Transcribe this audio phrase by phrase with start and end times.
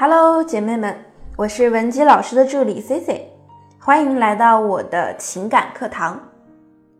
[0.00, 0.94] Hello，姐妹们，
[1.36, 3.32] 我是文姬老师的助理 C C，
[3.80, 6.20] 欢迎来到我的情感课堂。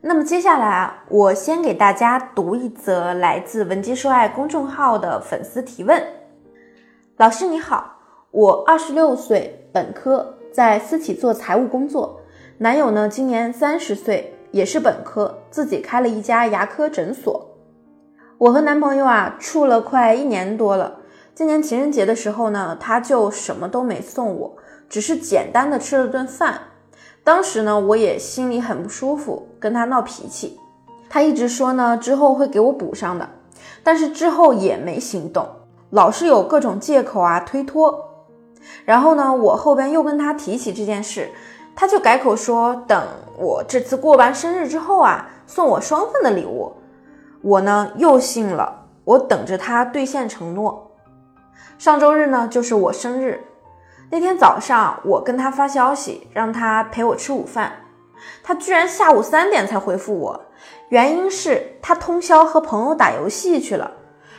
[0.00, 6.00] 那么接下来啊，我先给大家读一则来自文姬说爱公众号的粉丝提问。
[7.16, 7.96] 老师你好，
[8.30, 12.20] 我二十六岁，本科，在私企做财务工作。
[12.58, 17.44] 男友呢，今年三十岁，也是本科，自己开了一家牙科诊所。
[18.38, 21.00] 我和男朋友啊，处了快一年多了。
[21.34, 24.56] 今年情人节的时候呢，他就什么都没送我，
[24.88, 26.60] 只是简单的吃了顿饭。
[27.24, 30.60] 当时呢，我也心里很不舒服，跟他闹脾气。
[31.10, 33.28] 他一直说呢，之后会给我补上的，
[33.82, 35.44] 但是之后也没行动，
[35.90, 38.10] 老是有各种借口啊推脱。
[38.84, 41.28] 然后呢，我后边又跟他提起这件事，
[41.74, 46.72] 他就改口说等我这次过完生日之后啊，送我双份的礼物。
[47.42, 50.83] 我呢又信了，我等着他兑现承诺。
[51.78, 53.44] 上周日呢，就是我生日
[54.10, 57.72] 那天早上，我跟他发消息，让他陪我吃午饭，
[58.42, 60.44] 他居然下午三点才回复我，
[60.90, 63.90] 原因是他通宵和朋友打游戏去了，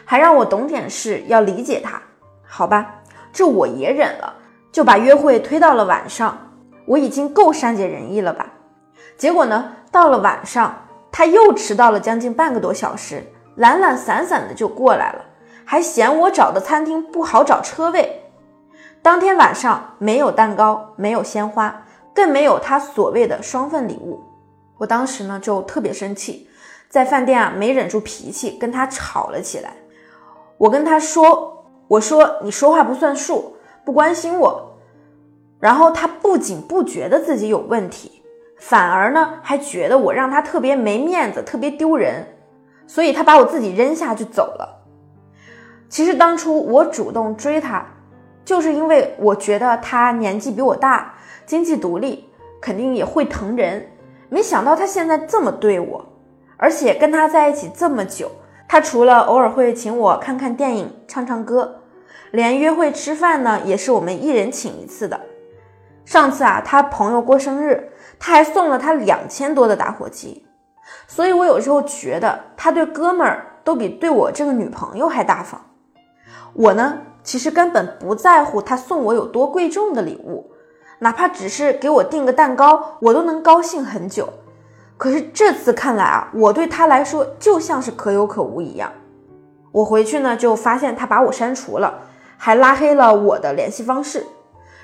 [0.05, 2.01] 还让我懂点事，要理解他。
[2.47, 3.01] 好吧，
[3.33, 4.35] 这我也忍了，
[4.71, 6.37] 就把约会推到了晚上。
[6.85, 8.45] 我已经够善解人意了吧？
[9.17, 13.23] 结果呢，到了晚上，他又迟到了将近半个多小时，
[13.55, 15.25] 懒懒散散的就过来了。
[15.65, 18.21] 还嫌我找的餐厅不好找车位。
[19.01, 24.23] 当天晚上没有蛋糕，没有鲜花，更没有他所谓的双份礼物。
[24.77, 26.49] 我当时呢就特别生气，
[26.89, 29.73] 在饭店啊没忍住脾气，跟他吵了起来。
[30.57, 34.77] 我跟他说：“我说你说话不算数，不关心我。”
[35.59, 38.23] 然后他不仅不觉得自己有问题，
[38.57, 42.25] 反而呢还觉得我让他特别没面子，特别丢人，
[42.87, 44.84] 所以他把我自己扔下就走了。
[45.95, 47.85] 其实当初我主动追他，
[48.43, 51.13] 就是因为我觉得他年纪比我大，
[51.45, 52.29] 经济独立，
[52.61, 53.87] 肯定也会疼人。
[54.27, 56.05] 没想到他现在这么对我，
[56.57, 58.29] 而且跟他在一起这么久，
[58.67, 61.83] 他除了偶尔会请我看看电影、唱唱歌，
[62.31, 65.17] 连约会吃饭呢，也是我们一人请一次的。
[66.03, 70.45] 上次啊，他朋友过生日，他还送了他两千多的打火机。
[71.07, 75.61] 所以我有时候觉得他对哥们儿都比对我这个女朋友还大方。
[76.55, 80.51] 我呢，其实根本不在乎他送我有多贵重的礼物，
[80.99, 84.29] 哪怕只是给我订个蛋糕，我都能高兴很久。
[84.97, 88.89] 可是这次看来啊，我对他来说就像是可有可无一样。
[89.73, 91.99] 我回去呢，就发现他把我删除了，
[92.37, 94.25] 还拉黑了我的联系方式。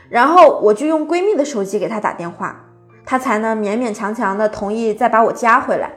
[0.10, 2.66] 然后我就用闺蜜的手机给他打电话，
[3.06, 5.90] 他才呢勉勉强强的同意再把我加回来，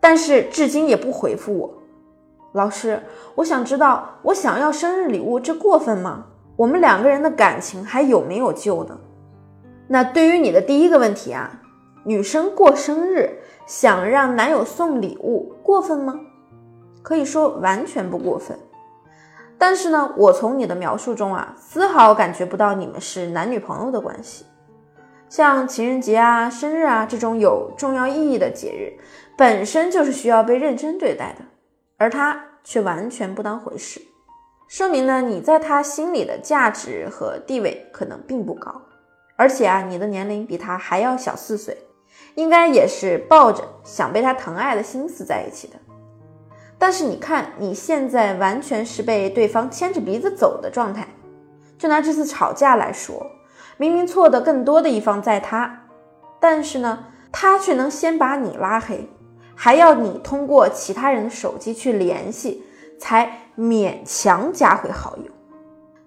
[0.00, 1.77] 但是至今也不回复我。
[2.52, 3.02] 老师，
[3.34, 6.24] 我想知道，我想要生日礼物，这过分吗？
[6.56, 8.98] 我们两个人的感情还有没有救呢？
[9.86, 11.60] 那对于你的第一个问题啊，
[12.04, 16.18] 女生过生日想让男友送礼物，过分吗？
[17.02, 18.58] 可以说完全不过分。
[19.56, 24.44] 但是呢，我从你的描述中啊，丝毫感觉不到你们是男女朋友的关系。
[25.28, 28.98] 像情人节啊、生日啊这种有重要意义的节日，
[29.36, 31.44] 本身就是需要被认真对待的。
[31.98, 34.00] 而他却完全不当回事，
[34.68, 38.80] 说明呢，你在他心里的价值和地位可能并不高，
[39.36, 41.76] 而且啊，你的年龄比他还要小四岁，
[42.36, 45.74] 应该也是抱着想被他疼爱的心思在一起的。
[46.78, 51.08] 但是你看，你现在完全是被对方牵着鼻子走的状态。
[51.76, 53.26] 就拿这次吵架来说，
[53.76, 55.86] 明明错的更多的一方在他，
[56.38, 59.08] 但是呢，他却能先把你拉黑。
[59.60, 62.62] 还要你通过其他人的手机去联系，
[62.96, 65.24] 才勉强加回好友。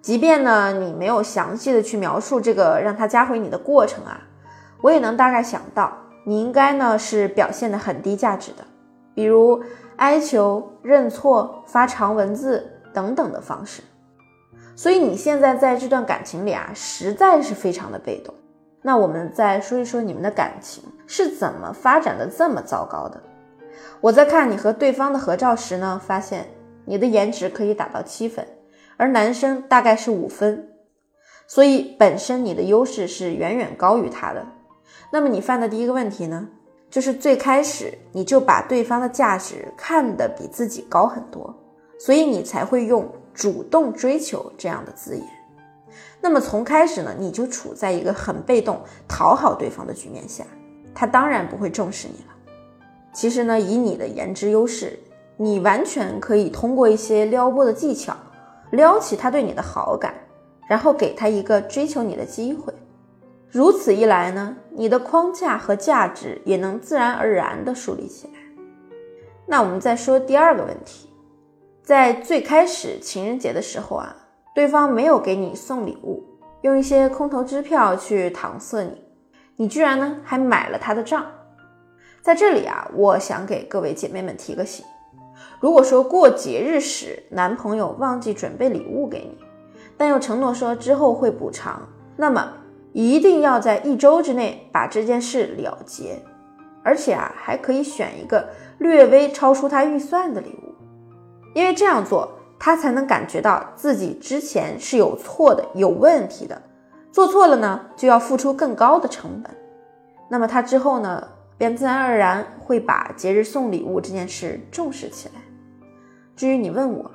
[0.02, 4.22] 即便呢，你没有详细的去描述这个让他加回你的过程啊，
[4.80, 5.92] 我也能大概想到，
[6.24, 8.64] 你应该呢是表现的很低价值的，
[9.14, 9.62] 比如
[9.98, 13.84] 哀求、认错、发长文字等等的方式。
[14.78, 18.34] 所以你现在在这段感情里啊，实在是非常的被动。
[18.82, 23.22] 那我们再说一说你们的感情是怎么发展的这么糟糕的。
[24.00, 26.48] 我在看你和对方的合照时呢，发现
[26.86, 28.46] 你的颜值可以打到七分，
[28.98, 30.70] 而男生大概是五分，
[31.48, 34.46] 所以本身你的优势是远远高于他的。
[35.12, 36.48] 那么你犯的第一个问题呢，
[36.90, 41.54] 就是最开始你就把对方的价值看得比自己高很多，
[42.00, 45.26] 所以你才会用主动追求这样的字眼。
[46.22, 50.46] 那么从开始呢，你就处在一个很被动讨好对方的局面下，
[50.94, 52.34] 他当然不会重视你了。
[53.14, 54.98] 其实呢，以你的颜值优势，
[55.38, 58.16] 你完全可以通过一些撩拨的技巧，
[58.72, 60.14] 撩起他对你的好感，
[60.68, 62.74] 然后给他一个追求你的机会。
[63.50, 68.34] 如此一来呢，你的框架和价值也能自然而然地树立起来。
[69.46, 71.10] 那我们再说第二个问题，
[71.84, 74.16] 在最开始情人节的时候啊，
[74.56, 76.24] 对方没有给你送礼物，
[76.62, 79.04] 用一些空头支票去搪塞你，
[79.58, 81.26] 你居然呢还买了他的账。
[82.22, 84.86] 在这里啊，我想给各位姐妹们提个醒：
[85.60, 89.44] 如果说过节日时男朋友忘记准备礼物给你，
[89.98, 91.82] 但又承诺说之后会补偿，
[92.16, 92.54] 那么
[92.94, 96.22] 一定要在一周之内把这件事了结，
[96.84, 98.48] 而且啊还可以选一个。
[98.78, 100.74] 略微超出他预算的礼物，
[101.54, 102.28] 因为这样做，
[102.58, 106.60] 他才能感觉到自己之前是有错的、有问题的。
[107.12, 109.56] 做错了呢，就要付出更高的成本。
[110.28, 111.28] 那么他之后呢，
[111.62, 115.36] 便自然而然会把节日送礼物这件事重视起来。
[116.36, 117.12] 至于你问我，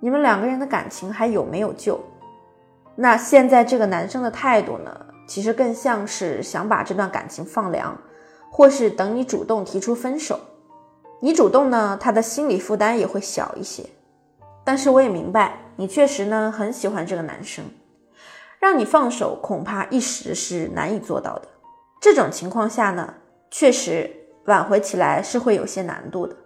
[0.00, 1.98] 你们两个人的感情还有没有救？
[2.94, 7.96] 那现在这个男生的态度呢，其实更像是想把这段感情放凉，
[8.50, 10.38] 或是等你主动提出分手。
[11.20, 13.82] 你主动呢，他的心理负担也会小一些。
[14.62, 17.64] 但是我也明白，你确实呢很喜欢这个男生，
[18.58, 21.48] 让你放手恐怕一时是难以做到的。
[21.98, 23.14] 这种情况下呢，
[23.50, 24.10] 确实
[24.44, 26.36] 挽回起来是会有些难度的。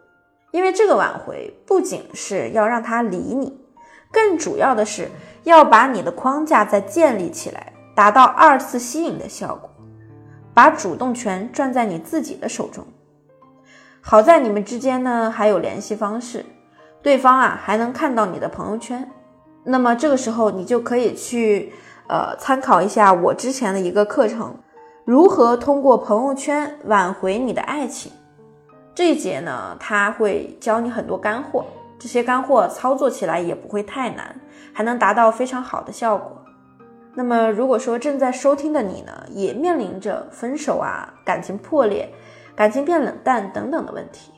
[0.51, 3.61] 因为这个挽回不仅是要让他理你，
[4.12, 5.09] 更主要的是
[5.43, 9.69] 要把你的框架再建立起来，达到二次吸引的效果，
[10.55, 12.87] 把主动权攥在你自己的手中。
[14.00, 16.45] 好在你们之间呢还有联系方式，
[17.03, 19.11] 对方啊还能看到你的朋友圈，
[19.65, 21.73] 那么这个时候你就可以去
[22.09, 24.55] 呃参考一下我之前的一个课程，
[25.05, 28.11] 如何通过朋友圈挽回你的爱情。
[28.95, 31.67] 这一节呢，他会教你很多干货，
[31.99, 34.35] 这些干货操作起来也不会太难，
[34.73, 36.33] 还能达到非常好的效果。
[37.12, 42.09] 那么如果说正在收听的你呢，也面临着分手啊，感情破裂。
[42.57, 44.33] 感情变冷淡等等的问题，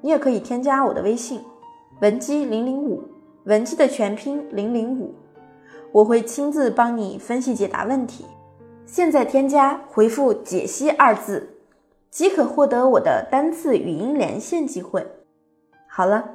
[0.00, 1.40] 你也可以添加我的微信
[2.00, 3.02] 文姬零零五，
[3.44, 5.14] 文姬的全拼零零五，
[5.92, 8.26] 我会亲自帮你分析解答问题。
[8.92, 11.48] 现在添加回复解析二字，
[12.10, 15.06] 即可获得我的单次语音连线机会。
[15.86, 16.28] 好了，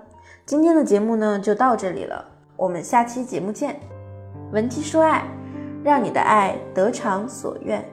[0.45, 2.23] 今天的节目呢就到这里了，
[2.55, 3.77] 我们下期节目见。
[4.53, 5.25] 文姬说爱，
[5.83, 7.83] 让你的爱得偿所愿。